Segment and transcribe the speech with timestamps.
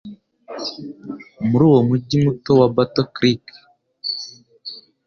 [1.47, 3.45] muri uwo mujyi muto wa Battle Creek